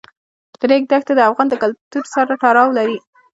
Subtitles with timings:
[0.59, 2.97] د ریګ دښتې د افغان کلتور سره تړاو لري.